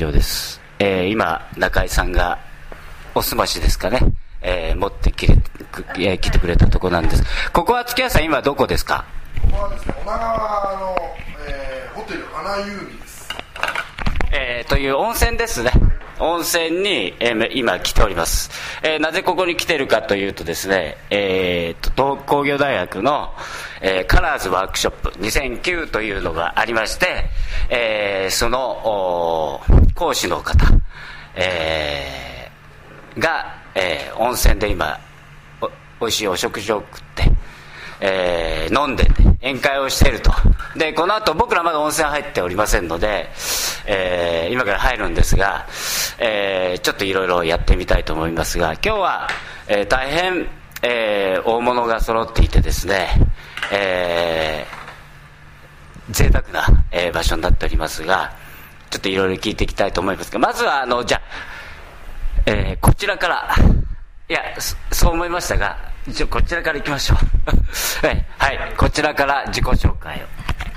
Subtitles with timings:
[0.00, 0.60] はい、えー、建築系ラジオです。
[0.78, 2.38] えー、今、中井さんが、
[3.14, 4.00] おすましですかね、
[4.40, 7.22] えー、持ってきれ、くえー来てくれたとこなんです。
[7.52, 9.04] ここは月屋さん、今どこですか？
[9.42, 10.96] ここはですね、女川の、
[11.46, 13.28] えーホテルアナユーミです。
[14.32, 15.72] えー、という温泉ですね。
[16.20, 18.50] 温泉に、えー今来ております、
[18.82, 23.30] えーなぜここに来てるかというとですね、えーと東工業大学の、
[23.80, 27.24] えーカラーズワークショップ2009というのがありまして、
[27.70, 29.60] えーそのお
[29.94, 30.66] 講師の方、
[31.34, 34.98] えーが、えー温泉で今
[36.00, 37.32] おおいしいお食事を食って、
[38.00, 40.30] えー飲んで、ね、宴会をしていると。
[40.76, 43.30] でこの後僕らまだ温泉入っておりませんので、
[43.86, 45.66] えー今から入るんですが、
[46.18, 49.28] えーちょっといろいろやってみたいと思いますが今日は、
[49.68, 50.46] えー大変、
[50.82, 53.08] えー大物が揃っていてですね、
[53.72, 58.32] えー贅沢な、えー場所になっておりますが
[58.90, 61.22] ちょっといろいろ聞いていきたいと思いますがまずはあのじゃあ
[62.46, 63.54] えーこちらから、
[64.28, 65.76] いや、そそう思いましたが、
[66.08, 68.06] 一応こちらから行きましょう。
[68.06, 70.20] は い、はい、こちらから自己紹介を。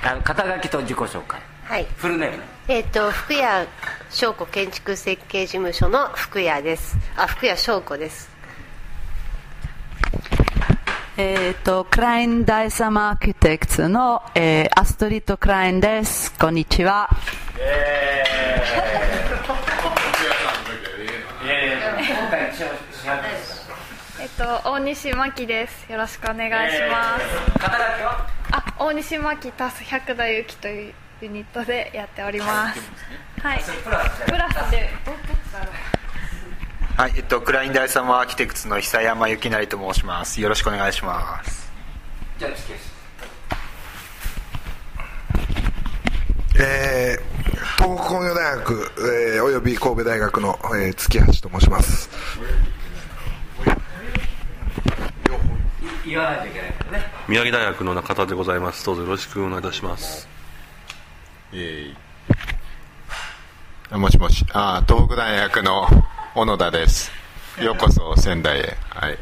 [0.05, 1.39] あの肩書きと自己紹介。
[1.63, 1.87] はい。
[1.97, 2.43] フルネームね。
[2.67, 3.67] えっ、と福谷
[4.09, 6.97] 翔子建築設計事務所の福谷です。
[7.15, 8.29] あ、福谷翔子です。
[11.15, 16.33] えっ、と、クラインダイサムアーキテクツの、えーアストリッド・クラインです。
[16.33, 17.09] こんにちは。
[21.43, 22.73] 今回一応調
[23.21, 23.52] べ
[24.37, 25.91] と、大西真希です。
[25.91, 27.59] よろしくお願いします。
[27.59, 32.81] 肩書きはあ、大西真希足す百田由紀というユニットでやっております。
[33.41, 33.63] はい。
[33.83, 34.89] プラスで。
[36.97, 40.41] はい、えっと、クラインダイサムアーキテクツの久山幸成と申します。
[40.41, 41.71] よろしくお願いします。
[42.37, 42.93] じゃあ、月です。
[46.59, 47.33] えー
[47.77, 48.91] 東北工業大学、
[49.35, 52.09] えーおよび神戸大学の、えー月橋と申します。
[56.02, 57.05] い言わないといけないからね。
[57.27, 60.27] 宮城大学の中田でございますどうぞよろしくお願いいたします
[63.91, 65.87] もしもし、あ、東北大学の
[66.33, 67.11] 小野田です。
[67.61, 68.77] ようこそ仙台へ。
[68.89, 69.17] はい。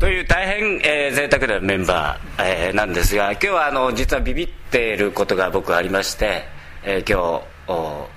[0.00, 6.44] という大変、えー贅沢なメンバー、えーなんですが今日はあの実はビビっていることが僕ありまして、
[6.84, 7.44] えー今日お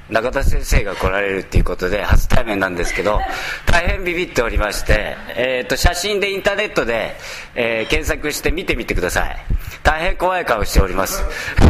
[0.09, 3.19] 中田先生が来られるっていうことで初対面なんですけど
[3.65, 7.15] 大変ビビっておりまして、えー、と写真でインターネットで、
[7.55, 9.37] えー検索して見てみてください。
[9.83, 11.23] 大変怖い顔しております、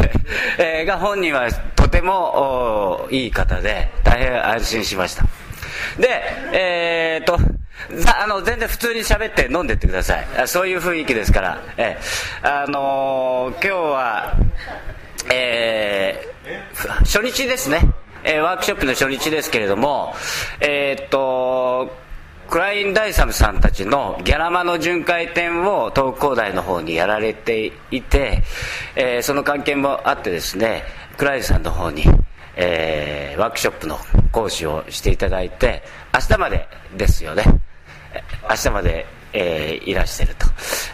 [0.58, 5.24] えーが本人はとてもおいい方で大変安心しました。
[5.98, 7.38] でえー、と
[7.94, 10.26] ざあの全然普通に喋って飲んでってください。
[10.42, 11.96] あそういう雰囲気ですから、え
[12.42, 14.34] えあのー今日は、
[15.30, 16.09] えーふ
[16.88, 17.80] 初日ですね、
[18.24, 20.14] えーワークショップの初日ですけれども
[20.60, 21.90] えーっと
[22.48, 28.42] クライン・ダイサムさんたちのギャラマの巡回展を東工大の方にやられていて、
[28.96, 30.82] えーその関係もあってですね
[31.16, 32.02] クラインさんの方に、
[32.56, 33.98] えーワークショップの
[34.32, 36.66] 講師をしていただいて明日まで
[36.96, 37.44] ですよね。
[38.48, 40.46] 明日まで、えーいらしてると、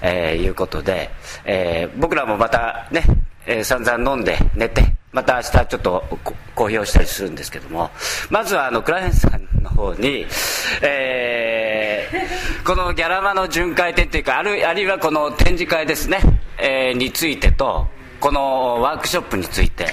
[0.03, 1.11] えーいうことで、
[1.47, 3.03] えー僕らもまたね、
[3.47, 6.05] えー散々飲んで寝てまた明日ちょっと
[6.55, 7.91] 公表したりするんですけども。
[8.31, 10.27] まずはあのクライアンさんの方に、
[10.83, 16.19] えーこのギャラマの巡回展というかあるあるいはこの展示会ですね、
[16.59, 17.87] えーについてと
[18.19, 19.87] このワークショップについて、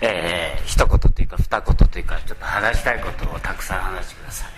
[0.00, 4.54] えー一言というか二言というかちょっと話したいことをたくさん話してください。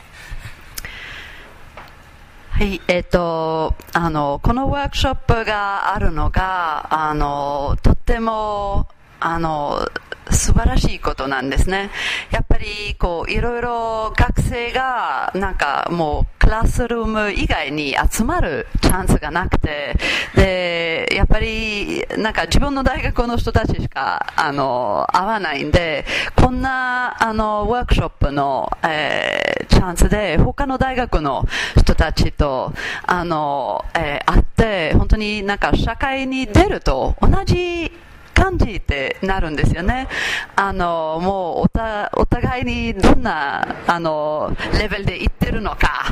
[2.50, 8.88] はい、えっ、と、あの、このワークショップがあるのが、あの、とっても、
[9.20, 9.88] あの、
[10.30, 11.90] 素晴らしいことなんですね。
[12.30, 19.96] やっぱり、こう、いろいろ学生が、なんかもう、クラスルーム以外に集まるチャンスがなくて、
[20.34, 26.04] で、やっぱり、なんか自分の大学の人たちしか、あの、会わないんで、
[26.34, 31.44] こんな、あの、ワークショップの、えーチャンスで、他の大学の
[31.76, 32.72] 人たちと、
[33.06, 37.92] あの、えー会って、本当になんか社会に出ると同じ
[38.36, 40.08] 感じってなるんですよね。
[40.54, 46.04] あの、もうおた、お互いにどんな、あの、レベルで行ってるのか、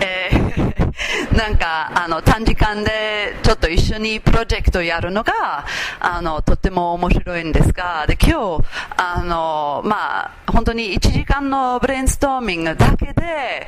[0.00, 0.88] えー
[1.36, 5.64] なんか、あの、短時間でちょっと一緒にプロジェクトやるのが、
[6.00, 8.64] あの、とっても面白いんですが、で、今日、
[8.96, 13.66] あの、まあ、本当に1時間のブレインストーミングだけで、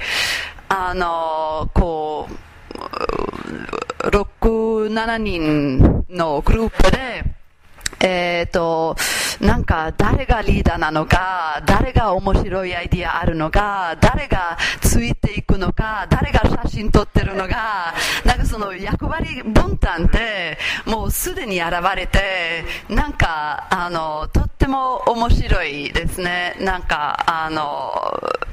[0.68, 7.24] あの、こう、6、7人のグループで、
[8.00, 8.96] えっ、と、
[9.40, 17.94] なんか誰がリーダーなのか誰が面白いアイディアあるのか誰がついていくのか誰が写真撮ってるのか
[18.24, 26.56] なんかその役割分担ってもうすでに現れてなんかあのとっても面白いですね。
[26.60, 27.92] なんかあの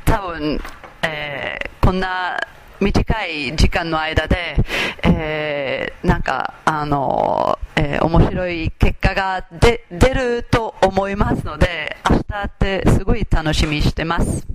[0.05, 0.59] 多分、
[1.03, 2.37] えーこんな
[2.81, 4.57] 短い時間の間で、
[5.03, 7.57] えーなんかあの、
[7.89, 14.45] えー面白い結果がで出ると思いますので明日ってすごい楽しみにしてます。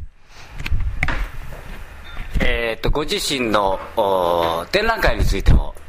[2.40, 5.74] えー、とご自身のお展覧会についても。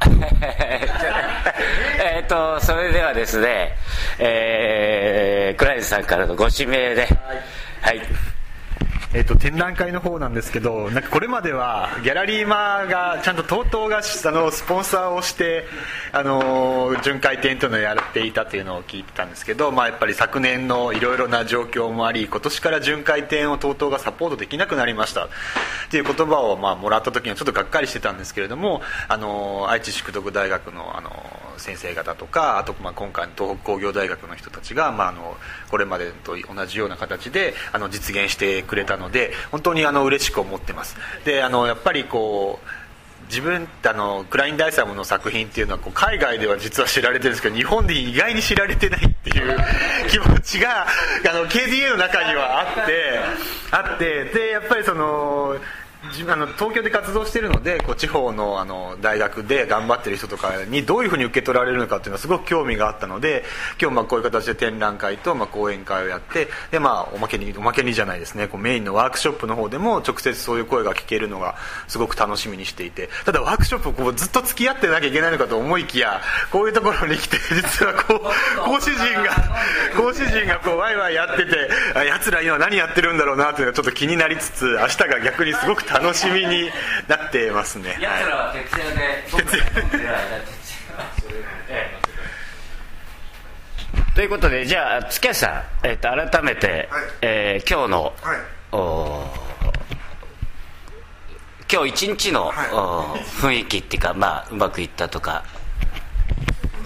[2.00, 3.76] えっとそれではですね、
[4.18, 7.06] えー、クライズさんからのご指名で
[7.82, 8.00] はい、
[9.14, 15.66] えっと展覧会の方なんですけどなんかこれまではギャラリーマがちゃんと TOTO があのスポンサーをして
[16.10, 25.26] あの巡回展というのをやっていたというのを聞いてたんですけど、まあ、やっぱり昨年のいろいろな状況もあり今年から巡回展を TOTO がサポートできなくなりました。
[25.26, 25.28] っ
[25.90, 31.10] ていう言葉をまあもらった時にはちょっとがっかりしてたんですけれどもあの愛知淑徳大学のあの
[31.58, 35.36] 先生方とかあとまあ今回の東北工業大学の人たちが、まあ、あの
[35.70, 40.96] これまでと同じような形であの実現してくれたので本当にあの嬉しく思ってます。
[41.24, 42.68] であのやっぱりこう
[43.28, 49.56] 自分あのクライン・ダイサムの作品っていうのはこう海外では実は知られてるんですけど日本で意外に知られてないっていう
[50.10, 53.20] 気持ちがあの KDA の中にはあって
[53.70, 55.56] あってでやっぱりその
[56.22, 63.44] あの東京で活動しているのでこう地方のあの大学で頑張ってる人とかにどういうふうに受け取られるのかっていうのはすごく興味があったので
[63.80, 71.56] 今日まあこういう形で展覧会とまあ講演会をやってで、まあ、おまけにおまけにじゃないですねこうメインのワークショップの方でも直接そういう声が聞けるのが
[71.88, 76.20] すごく楽しみにしていてただワークショップこうずっと付き合ってなきゃいけないのかと思いきや
[76.50, 79.30] こういうところに来て実はこう講師陣が
[79.96, 81.68] 講師陣がこうワイワイやってて
[82.06, 86.70] やつら今何やってるんだろうなというのがちょっと気になりつつ明日が逆にすごく楽しみに
[87.08, 87.96] なってますね。
[88.00, 89.64] やつらは徹夜で徹夜
[91.68, 92.04] ええ
[94.14, 97.02] ということでじゃあ月橋さん、えっと改めて、はい。
[97.22, 98.38] えー今日の、はい。
[98.72, 99.24] お
[101.72, 102.70] 今日一日の、はい。
[102.72, 103.02] お
[103.40, 105.44] 雰囲気っていうか、まあ、うまくいったとか。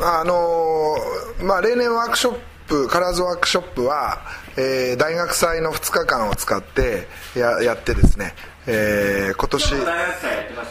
[0.00, 2.38] あのーまあ、例年ワークショッ
[2.68, 4.20] プカラーズワークショップは、
[4.56, 8.34] えー大学祭の2日間を使ってややってですね、
[8.70, 9.74] えー今年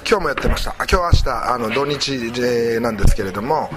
[0.09, 0.75] 今日もやってました。
[0.75, 3.69] 今日明日あの土日えーなんですけれども、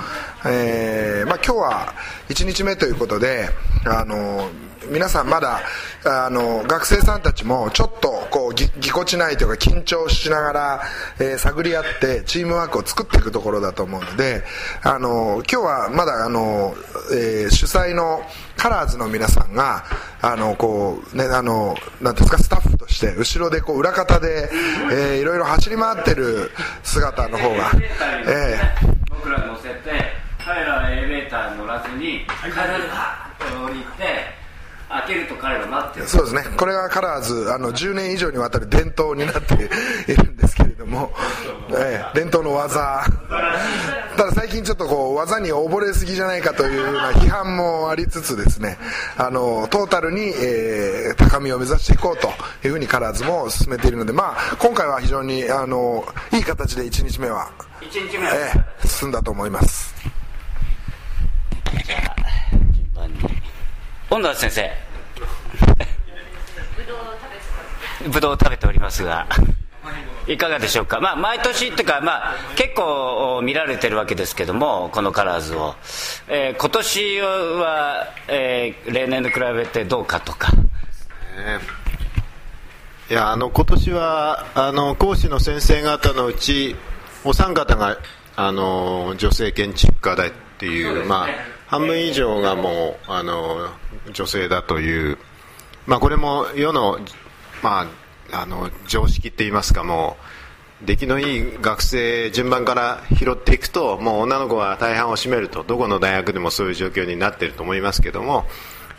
[0.44, 1.94] えーまあ、今日は
[2.28, 3.48] 1日目ということで
[3.86, 4.50] あの
[4.90, 5.60] 皆さんまだ
[6.04, 10.82] あの学生さんたちもちょっとこうぎぎこちないというか緊張しながら、
[11.18, 14.42] えー探り合ってチームワークを作っていくところだと思うので
[14.82, 16.74] あの今日はまだあの、
[17.12, 18.22] えー主催の
[18.56, 19.84] カラーズの皆さんが
[20.20, 24.48] あのこうねあのなんていうんですかスタッフとして後ろでこう裏方で、
[24.92, 26.50] えーいろいろ走り回ってる
[26.82, 27.70] 姿の方が、
[28.26, 29.74] えー僕ら乗せて
[30.42, 33.89] 彼らはエレベーター乗らずに彼らがって降りて
[34.90, 36.06] 開けると彼ら待ってる。
[36.08, 36.56] そうですね。
[36.56, 39.54] これがカラーズあの10年以上にわたる伝統になって
[40.12, 41.12] いるんですけれども、
[41.70, 43.04] ええ伝統の技。
[44.16, 48.76] ただ最近ちょっとこう技に溺れすぎじゃないかというような批判もありつつですね
[49.16, 52.28] あのトータルに、えー高みを目指していこうと
[52.66, 58.52] いうふうにカラーズも進めているので、まあ、今回は非常にあのいい形で1日目は、1日目は、え
[58.84, 59.94] え進んだと思います
[61.86, 62.16] じゃあ
[62.72, 63.18] 順番に
[64.10, 64.70] 恩田先生。
[68.08, 69.26] ぶどうを食べておりますが
[70.26, 75.74] いかがでしょうか、まあ、毎年っていうか、まあ、結構お見られてるわけですけどもこのカラーズを、
[76.28, 80.52] えー今年は、えー例年に比べてどうかとか。
[83.10, 86.76] いやあの今年はあの講師の先生方のうち
[87.24, 87.98] お三方が
[88.36, 91.28] あの女性建築家だっていうねまあ、
[91.70, 93.70] 半分以上がもうあの
[94.12, 95.18] 女性だという、
[95.86, 96.98] まあ、これも世の,、
[97.62, 97.86] ま
[98.32, 100.16] あ、あの常識って言いますかも
[100.82, 108.46] う出来のいい学生順番から拾っていくともう女の子は大半を占めるとどこの大学でもそういう状況になっていると思いますけども、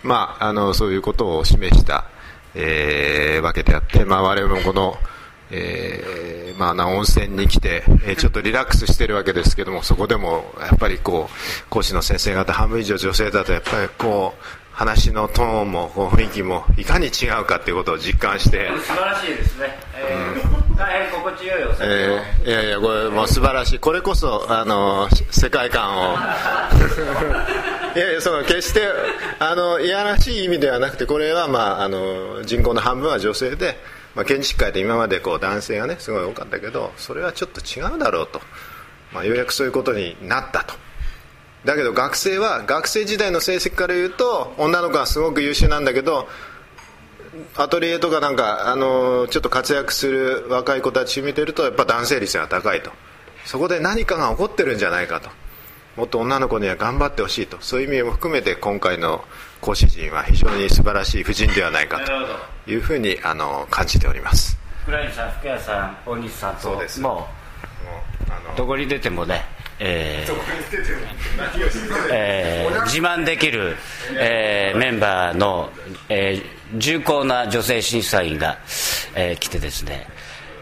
[0.01, 2.06] まあ、あのそういうことを示した、
[2.56, 4.98] えーわけであって、まあ、我々もこの、
[5.51, 18.70] えーまあ、な温泉に来て、えーちょっとリラックスしてるわけですけどもそこでもやっぱりこう講師の先生方半分以上女性だとやっぱりこう話のトーンも雰囲気もいかに違うかということを実感して。
[18.86, 23.79] 素晴らしいですね、えー大変心地よいお酒を、えーいやいやこれもう素晴らしい。
[23.79, 26.15] これこそあの世界観を。
[27.96, 28.81] いやいやその決して
[29.39, 33.77] あのいやらしい意味ではなくてこれは、まあ、あの人口の半分は女性で、
[34.15, 38.41] まあ、建築界で今までこう男性がねすごい多かったけどそれはちょっと違うだろうと、
[39.13, 40.75] まあ、ようやくそういうことになったと。
[41.63, 46.27] だけど学生は学生時代の成績から言うと女の子はすごく優秀なんだけど
[47.56, 52.91] アトリエとかなんかあのちょっと活躍する若い子たち見てるとやっぱ男性率が高いと。
[53.46, 55.30] そこで何かが起こってるんじゃないかと。
[55.96, 57.58] もっと女の子には頑張ってほしいと。
[57.62, 59.24] そういう意味も含めて今回の
[59.62, 62.00] 講師陣は非常に素晴らしい婦人ではないか
[62.65, 64.58] というふうにあの感じております。
[64.84, 67.00] 福来さん福谷さん大西さんとそうです。
[67.00, 67.27] もも
[68.27, 69.46] うあのうどこに出てもね
[69.80, 70.34] えー
[72.12, 73.75] えー自慢できる、
[74.20, 75.70] えーメンバーの、
[76.10, 78.58] えー重厚な女性審査員が、
[79.13, 80.08] えー来てですね、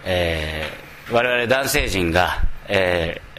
[0.06, 3.30] えー我々男性陣が、えー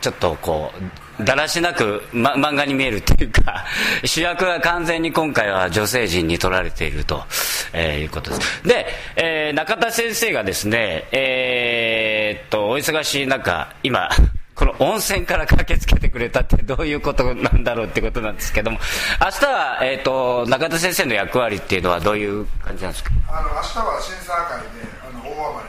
[0.00, 0.82] ちょっとこう
[1.20, 3.64] だらしなく、ま、漫画に見えるっていうか
[4.04, 7.24] 主役は完全に今回は女性陣に取られていると、
[7.72, 8.62] えーいうことです。
[8.68, 14.08] で、えー中田先生がですねえーっとお忙しい中今
[14.54, 18.78] この温泉から駆けつけてくれたってどういうことなんだろうってことなんですけども
[19.24, 23.10] 明日は、えー、と中田先生の役割っていうのはどういう感じなんですか？
[23.28, 24.66] あの明日は審査会で
[25.08, 25.64] あの大暴れ。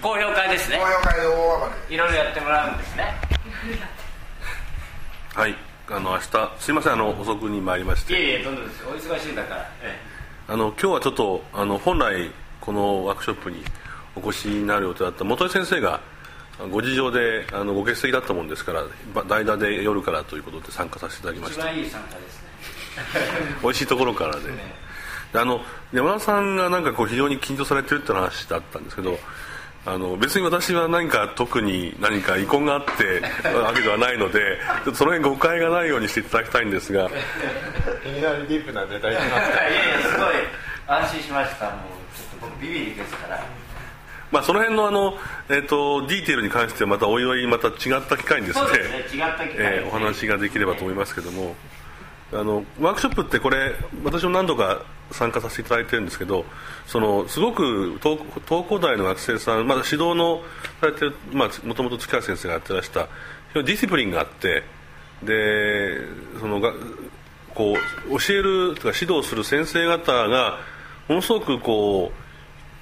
[0.00, 0.76] 公表会ですね。
[0.78, 1.94] 公表会で大暴れ。
[1.94, 3.14] いろいろやってもらうんですね
[5.34, 5.54] はい。
[5.88, 9.98] あの明日すいませんあの遅くに参りましいてえいえどんどんですお忙しいんだから、え。
[10.46, 13.62] あの今日はちょっとあの本来このワークショップに
[14.14, 16.00] お越しになる予定だった本井先生が
[16.70, 18.84] ご事情であのご欠席だったもんですから
[19.14, 21.62] ば代打で夜からということで参加させていただきえました。
[21.62, 22.48] 一番いい参加ですね。
[23.62, 24.42] 美味しいところからで。
[25.32, 29.18] であの山田さんがなんかこう非常に緊張されてるって話だったんですけど
[29.84, 37.06] あの別に私は何か特に何か遺恨があってわけではないのでちょっとその辺誤解がないようにしていただきたいんですが。
[37.06, 37.08] い
[38.14, 39.32] きなりディープなネタにいやいや
[40.08, 40.34] すごい
[40.86, 41.66] 安心しました。
[41.70, 43.44] もうちょっと僕ビビリですから。
[44.30, 47.74] まあその辺のあの、えー、とディテールに関してはまたおいおいまた違っ
[48.08, 51.54] た機会にですねそうですね違った機会にえーお話ができればと思いますけども
[52.32, 53.74] あのワークショップってこれ
[54.04, 56.46] 私も何度か参加させていただいてるんですけど
[56.86, 60.40] そのすごく東工大の学生さんまだ指導の
[60.80, 63.08] されてるもともと塚谷先生がやってらした
[63.54, 64.62] ディシプリンがあって
[65.22, 65.98] で
[66.40, 66.72] そのが
[67.54, 67.76] こ
[68.08, 70.58] う教えるとか指導する先生方が
[71.08, 72.12] ものすごくこ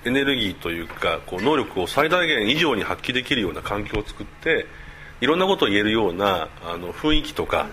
[0.05, 4.67] うエネルギーというかこう能力を最大限以上に発揮できるような環境を作って
[5.21, 7.69] いろんなことを言えるようなあの雰囲気とか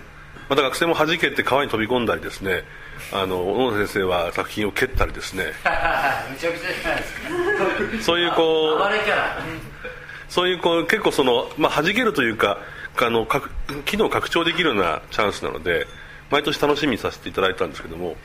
[0.48, 2.64] また学生も弾けて川に飛び込んだりですね
[3.12, 5.44] あの小野先生は作品を蹴ったりですね。
[6.30, 8.02] めちゃくちゃじゃないですか。
[8.02, 8.80] そういうこう
[10.28, 12.58] そういうこう結構その、まあ、弾けるというか
[13.00, 13.42] あのか
[13.86, 15.86] 機能を拡張できるようなチャンスなので
[16.30, 18.16] 毎年楽しみにさせていただいたんですけども、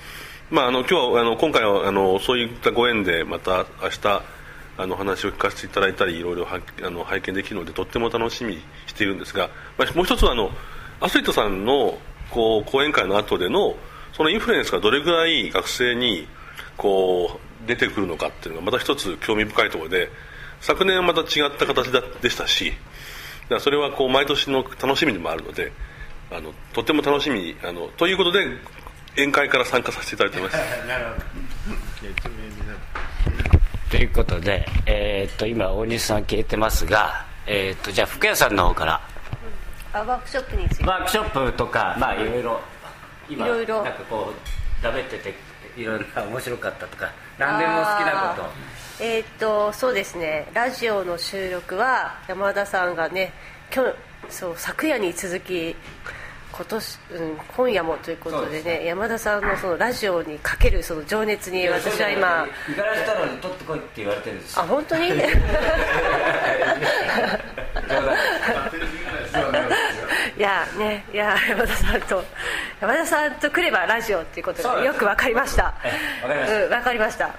[0.51, 4.21] まあ、あの今日はあの今回はあのそういったご縁でまた明日
[4.75, 10.51] あの話を聞かせていただいたりいろいろはあの拝見できるのでとっても楽しみにしているんですが、まあ、もう一つはあの
[10.99, 11.97] アスリートさんの
[12.29, 13.75] こう講演会の後での
[14.13, 16.27] そのインフルエンスがどれぐらい学生に
[16.77, 20.09] こう出てくるのかっていうのがまた一つ興味深いところで
[20.61, 22.73] 昨年はまた違った形だでしたし
[23.49, 25.71] だそれはこう毎年の楽しみでもあるので
[26.31, 28.45] あのとても楽しみにあのということで
[29.15, 30.57] 宴会から参加させていただいています。
[33.91, 39.01] ということで、えーっと今大西さん消えてますが、えーっとじゃあ福谷さんの方から
[39.93, 40.85] あワークショップについて。
[40.85, 42.59] ワークショップとかまあいろいろ。
[43.29, 43.83] 今いろいろ。
[43.83, 45.33] なんかこう食べてて
[45.77, 48.49] いろんな面白かったとか何でも好きなこと。
[49.03, 50.49] えーっとそうですね。
[50.53, 53.31] ラジオの収録は山田さんがね
[53.73, 53.95] 今日
[54.29, 55.75] そう昨夜に続き
[56.55, 64.61] 今年、うん、今夜もということでね山田さんのそのラジオにかけるその情熱に私は今五十嵐太郎に取ってこいって言われてるんですよ。
[64.61, 65.07] あ本当に
[70.37, 72.23] いやねいや山田さんと
[72.81, 75.73] 山田さんと来ればラジオっていうことがよく分かりました。
[75.73, 75.73] か
[76.23, 76.63] りました。
[76.63, 77.27] うん、分かりました。
[77.27, 77.33] もう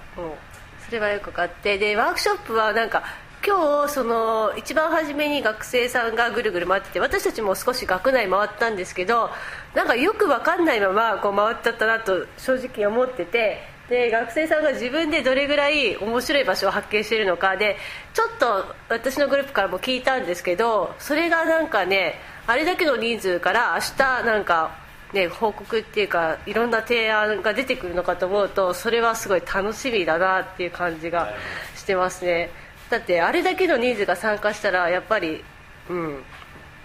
[0.84, 1.78] それはよく分かって。
[1.78, 3.02] でワークショップはなんか
[3.46, 9.28] 今日その一番初めに学生さんがぐるぐる回ってて私たちも少し学内回ったんですけど
[9.74, 17.56] なんかよく分かんないままこう回っちゃったなと正直思っててで学生さんが自分でどれぐらい面白い場所を発見しているのか。
[17.56, 17.76] で
[18.14, 31.32] ちょっと私のグループからも聞いたんですけどそれがなんかねあれだけの人数から明日なんかね、報告っていうかいろんな提案が出てくるのかと思うとそれはすごい楽しみだなっていう感じが
[31.76, 32.50] してますね。
[32.90, 35.44] だってあれだけの人数が参加したらやっぱり
[35.88, 36.22] うん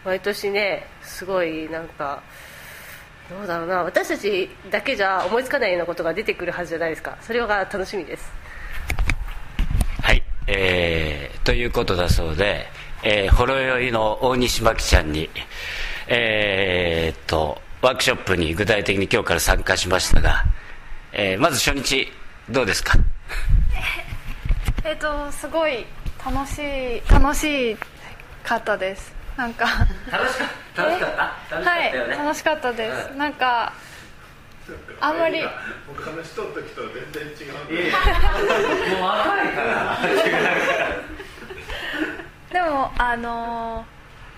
[0.05, 2.21] 毎年ねすごいなんか
[3.29, 3.83] どうだろうな。
[3.83, 7.17] 私たちだけじゃ思いつかないようなことが出てくるはずじゃないですか。
[7.21, 8.31] それが楽しみです。
[10.01, 12.65] はい、えー、ということだそうで、
[13.03, 15.29] えー、ほろ酔いの大西真紀ちゃんに、
[16.07, 20.43] えー、っとワークショップに具体的に今日から参加しましたが、
[21.13, 22.11] えー、まず初日
[22.49, 22.97] どうですか？
[24.83, 25.85] えっとすごい
[26.25, 27.77] 楽しい楽し
[28.43, 29.65] かったですなんか。
[30.11, 30.83] 楽しかった。
[30.83, 31.55] 楽しかった。
[31.55, 33.71] 楽しかはいったよね、楽しかったです、なんか
[34.99, 35.41] あんまり。
[35.87, 37.53] 僕話しとった時と全然違う。
[37.53, 39.97] もう若いから。
[42.51, 43.85] でもあの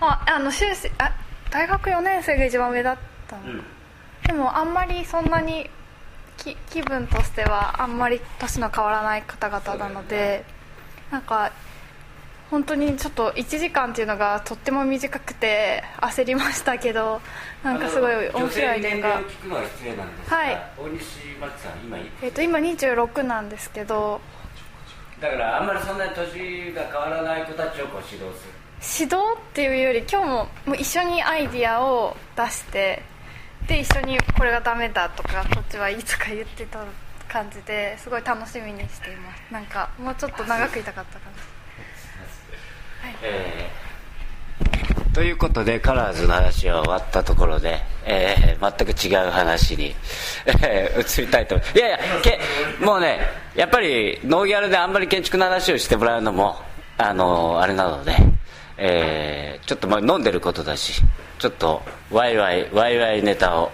[0.00, 1.10] まああの修士あ
[1.50, 3.42] 大学4年生が一番上だったの、
[4.26, 5.68] でもあんまりそんなに
[6.36, 10.44] き気分としてはあんまり年の変わらない方々なので、
[11.10, 11.50] なんか
[12.52, 17.22] 本当にちょっと1時間っていうのがとっても短くて焦りましたけど
[17.64, 20.62] なんかすごい面白い点がはい。
[20.78, 24.20] 大西真紀さん今いえっと今26なんですけど。
[25.18, 28.52] だからあんまりそんなに年が変わらない子たちをこう指導する。
[29.00, 33.02] 指導っていうより今日ももう一緒にアイディアを出して
[33.66, 36.84] で一緒にこれがダメだとかこっちはいいとか言ってた
[37.28, 39.42] 感じですごい楽しみにしています。
[39.50, 41.61] なんかもうちょっと長くいたかった感じ
[43.22, 45.14] えー。
[45.14, 49.94] ということでカラーズの話は終わったところで、えー全く違う話に、
[50.46, 52.38] えー移りたいといやいやけ
[52.84, 53.18] もうね
[53.56, 56.56] やっぱりノーギャルであんまり建築の話をしてもらうのも
[56.96, 58.16] あのあれなので、
[58.78, 61.02] えーちょっとまあ飲んでることだし
[61.38, 63.70] ちょっとワイワイワイワイネタを。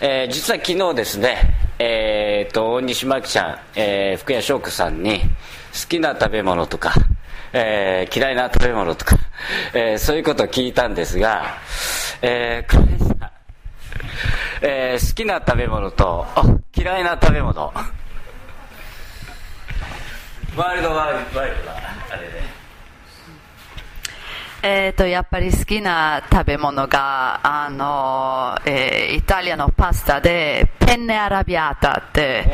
[0.00, 1.38] えー実は昨日ですね、
[1.78, 5.26] えー、と大西真紀ちゃん、えー福谷翔子さんに好
[5.88, 6.92] きな食べ物とか、
[7.58, 9.16] えー嫌いな食べ物とか、
[9.72, 11.56] えーそういうことを聞いたんですが、
[12.20, 13.30] えー、これさ
[14.60, 16.26] えー好きな食べ物と
[16.76, 17.72] 嫌いな食べ物。
[20.56, 21.72] ワールドワイルドワイルドな
[22.10, 22.55] あれで。
[24.62, 32.44] えー、とやっぱり好きな食べ物があの、えーイタリアのパスタでペンネアラビアータって、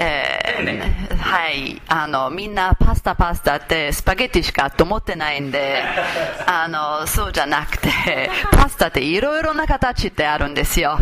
[0.00, 1.80] えーはい。
[1.88, 5.82] あのみんなパスタパスタってスパゲティしかと思ってないんで
[6.46, 10.98] あのそうじゃなくてパスタっていろいろな形ってあるんですよ。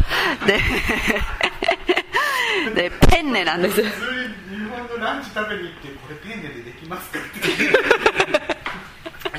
[0.47, 0.61] で
[2.75, 3.83] でペンネなんです。
[3.83, 3.88] 日
[4.69, 8.25] 本のランチ食べに行ってこれペンネでできますかって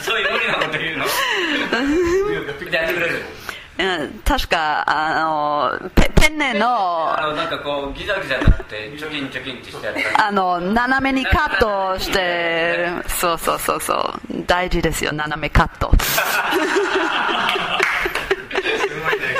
[0.08, 1.06] そういう無理なこと言うの？
[2.34, 3.26] やってくれる？
[3.80, 14.44] うん確かあのペペンネのあのなんかこうギザギザになってチョキンチョキンってしてあるあの斜めにカットしてそうそうそうそう。
[14.48, 15.92] 大事ですよ斜めカット。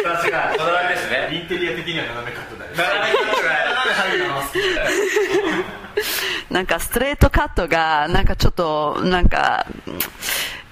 [0.04, 3.44] さすがこだわりですねインテリア的には斜めカットだよ斜めカット
[3.90, 4.42] が入るの好
[6.50, 9.66] きなんかストレートカットがなんかちょっとなんか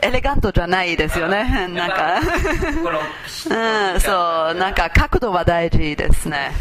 [0.06, 1.68] エレガントじゃないですよね。
[1.70, 2.20] なんか。
[3.50, 4.54] うんそう。
[4.54, 6.52] なんか角度は大事ですね。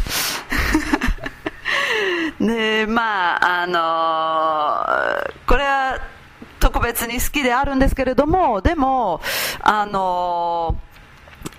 [2.41, 5.99] でまああのこれは
[6.59, 9.21] 特別に好きであるんですけれどもでも
[9.61, 10.75] あの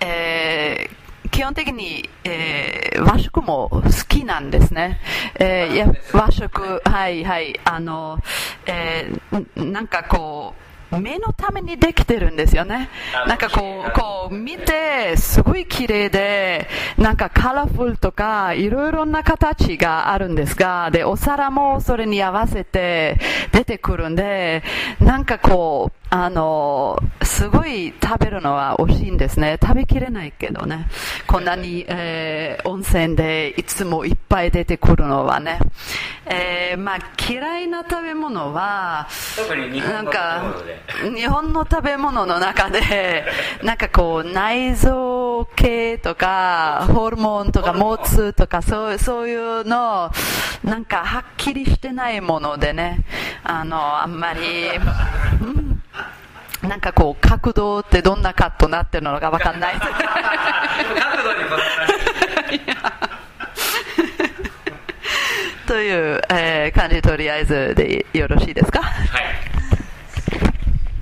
[0.00, 0.96] えー
[1.30, 4.98] 基本的に、えー和食も好きなんですね。
[5.38, 8.18] えーいや和食、はいはい、あの、
[8.64, 13.28] えーんなんかこう、目のためにできてるんですよねあ。
[13.28, 23.18] なんかこう、こう見て、すごい綺麗で、なんかカラフルとか、いろいろな形があるんですが、で、お皿もそれに合わせて
[23.52, 24.62] 出てくるんで、
[25.00, 29.58] なんかこう、あの、すごい食べるのは美味しいんですね。
[29.60, 30.86] 食べきれないけどね。
[31.26, 35.58] こんなに、えー温泉でいつもいっぱい出てくるのはね。
[36.26, 43.24] えーまあ嫌いな食べ物は、特に日本の食べ物で日本の食べ物の中で、
[43.62, 50.10] なんかこう、内臓系とか、ホルモンとか、モツとか、そうそういうの、
[50.64, 53.04] なんかはっきりしてないものでね、
[53.42, 54.68] あの、あんまり、
[55.42, 55.75] うん
[56.66, 59.74] なんかこう、角度ってどんなカットになってるのかわかんない。
[59.74, 59.90] 角
[61.22, 61.62] 度にこだ
[65.66, 68.80] という、えー感じ、とりあえずでよろしいですか？
[68.82, 68.88] は
[69.20, 69.45] い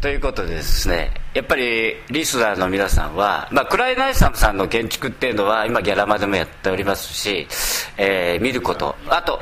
[0.04, 7.48] ということでですねやっぱりリスナーの皆さんは、まあ、クライナイサムさんの建築っていうのは今ギャラマでもやっておりますし、
[7.96, 9.40] えー見ることあと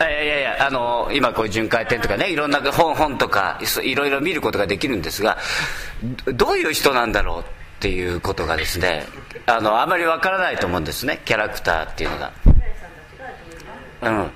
[0.00, 5.38] いやいやいやあの今こういう巡回展とかねいろんな本本とかいろいろ見ることができるんですが
[6.34, 7.44] どういう人なんだろうっ
[7.80, 9.06] ていうことがですね
[9.46, 12.32] あのあまりわからないと思うんですねキャラクターっていうのが。
[14.02, 14.30] うん。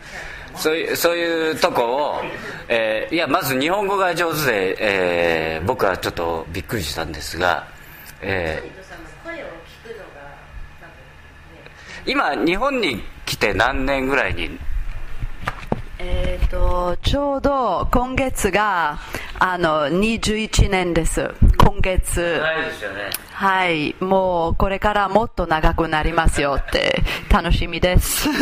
[0.58, 2.20] そういうそういうとこを、
[2.68, 7.66] えーいやまず日本語が上手で、えー僕はちょっとびっくりしたんですが、
[8.20, 8.78] えー
[12.10, 14.58] 今日本に来て何年ぐらいに？
[15.98, 18.98] えー、とちょうど今月が
[19.38, 21.30] あの21年です。
[21.58, 22.40] 今月。
[23.32, 23.94] はい。
[24.00, 28.28] もうこれからもっと長くなりますよって楽しみです。
[28.30, 28.32] あ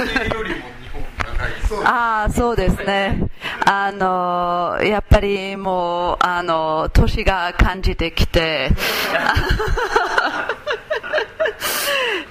[1.84, 3.28] ああそうですね。
[3.64, 8.70] あのやっぱりもうあの年が感じてきて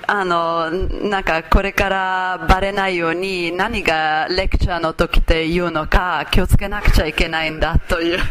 [0.07, 8.19] あのなんかこれからバレないように何がレクチャーの時って言うのか気をつけなくちゃいけないんだという。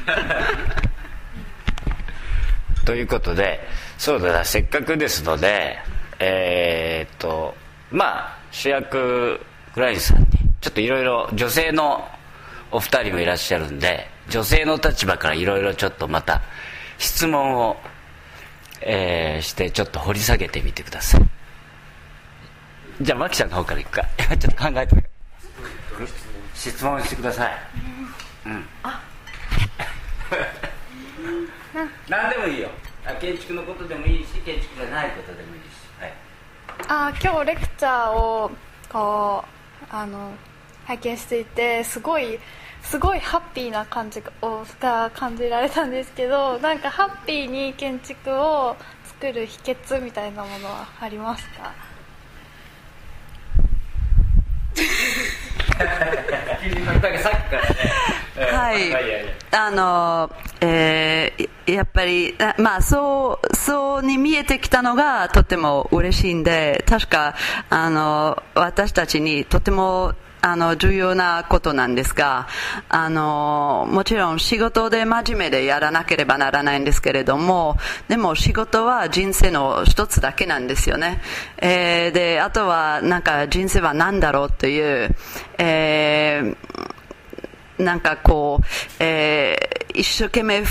[2.85, 5.79] ということでそうだなせっかくですので
[6.19, 7.57] えーっと
[7.91, 9.41] まあ主役
[9.75, 10.27] グラインさんに
[10.65, 12.09] ちょっといろいろ女性の
[12.73, 16.41] お二人もいらっしゃるんで女性の立場からいろいろちょっとまた
[16.97, 17.77] 質問を、
[18.81, 21.23] えーしてちょっと掘り下げてみてください。
[23.03, 24.03] じゃあマキちゃんの方からいくか。
[24.17, 24.97] ちょっと考えて
[26.55, 27.53] 質問してください。
[28.47, 28.67] うん。
[32.09, 32.71] 何 でもいいよ。
[33.05, 35.67] あ建築のことでもいいし建築じゃないことでもいいし、
[36.01, 36.13] はい、
[36.89, 38.51] あー今日レクチャーを
[38.89, 39.55] こう
[39.91, 40.33] あの
[40.87, 42.39] 拝見していてすごい
[42.83, 51.73] すごいハッピーな感じをが感じられたんですけど なんかハッピーに建築を作る秘訣みたいなものはありますか？
[55.79, 57.69] だからさっきからね、
[58.37, 67.35] えーはい あの、えーやっぱり、あまあ、そう、そうに見えてきたのがとても嬉しいんで、確か、
[67.71, 70.13] あの、私たちにとても、
[70.47, 72.47] あの、重要なことなんですが、
[72.91, 77.79] あの、もちろん仕事で真面目でやらなければならないんですけれども、
[78.09, 81.23] でも仕事は人生の一つだけなんですよね。
[81.57, 85.17] えーで、あとは、なんか人生は何だろうという、
[85.57, 86.57] えー
[87.77, 88.67] なんかこう、
[89.01, 90.65] えー一生懸命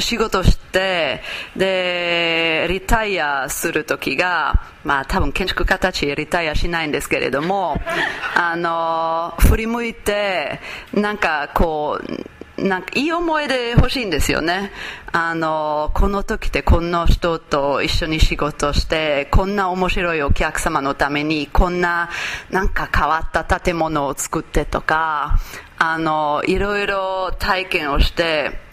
[0.00, 1.22] 仕事して、
[1.56, 7.80] で、リタイアする時が、まあ多分建築家たちリタイアしないんですけれども、
[8.34, 10.60] あの、振り向いて、
[10.92, 12.30] なんかこう、
[12.62, 14.70] なんかいい思い出欲しいんですよね。
[15.12, 22.10] あの、この時ってこんな人と一緒に仕事して、こんな面白いお客様のために、こんな
[22.50, 25.38] なんか変わった建物を作ってとか、
[25.78, 28.69] あの、いろいろ体験をして、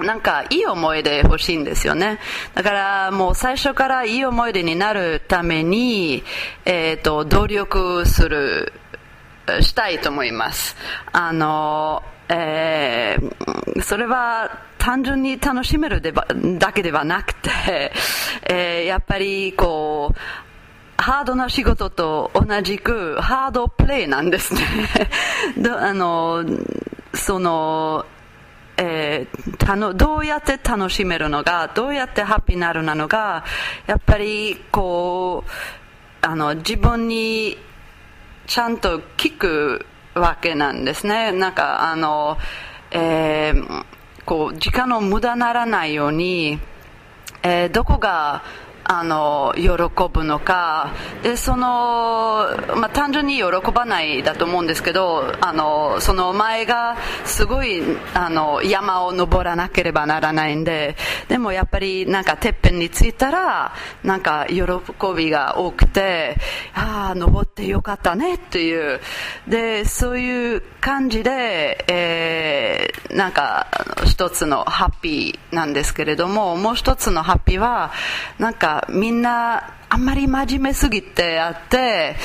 [0.00, 2.18] なんかいい思い出欲しいんですよね。
[2.54, 6.22] だからもう最初からいい思い出になるために、
[6.64, 8.72] えっ、と、努力する、
[9.60, 10.76] したいと思います。
[11.12, 16.26] あの、えーそれは単純に楽しめるでば
[16.58, 17.92] だけではなくて、
[18.48, 20.18] えーやっぱりこう、
[21.02, 24.60] ハードな仕事と同じくハードプレイなんですね。
[25.78, 26.44] あの
[27.14, 28.04] その
[28.78, 33.44] えーたのどうやって楽しめるのがどうやってハッピーになるなのが
[33.86, 37.58] やっぱりこうあの自分に
[38.46, 41.32] ちゃんと聞くわけなんですね。
[41.32, 42.38] なんかあの、
[42.90, 43.84] えー
[44.24, 46.58] こう時間の無駄ならないように
[47.42, 48.42] えーどこが
[48.90, 49.68] あの喜
[50.10, 56.96] ぶのかでその、まあ、単純に喜ばないだと思うんですけどあのその前が
[57.26, 57.82] すごい
[58.14, 60.96] あの山を登らなければならないんで
[61.28, 64.62] でもやっぱりなんかてっぺんに着いたらなんか喜
[65.14, 66.38] びが多くて
[66.74, 69.00] ああ登ってよかったねっていう。
[69.46, 73.66] でそういう感じで、えーなんか
[74.06, 77.90] 一つのハッピーなんですけれどももう一つのハッピーは
[78.38, 82.16] なんかみんなあんまり真面目すぎてあって、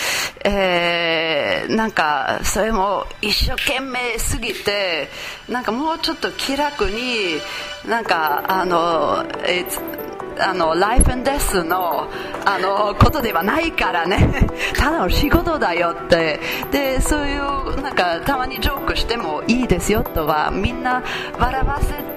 [0.45, 5.10] えーなんかそれも一生懸命すぎて
[5.49, 7.39] なんかもうちょっと気楽に
[7.88, 12.10] なんかあの、えーあのライフデスの
[12.46, 14.48] あのことではないからね。
[14.78, 16.39] ただの仕事だよって。
[16.72, 21.04] でそういうなんかたまにジョークしてもいいですよとはみんな
[21.39, 22.12] 笑わせて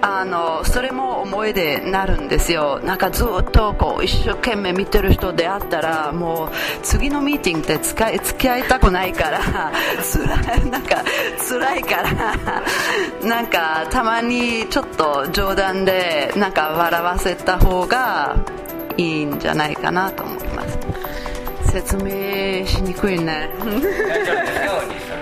[0.00, 2.80] あのそれも思い出になるんですよ。
[2.84, 6.50] なんかずっとこう一生懸命見てる人であったらもう
[6.82, 9.40] 次のミーティングで使い付き合いたくないから
[10.02, 11.02] つらいなんか
[11.48, 12.10] 辛いから
[13.28, 18.36] なんかたまにちょっと冗談でなんか笑わせた方が
[18.96, 20.78] いいんじゃないかなと思います。
[21.72, 23.50] 説明しにくいね。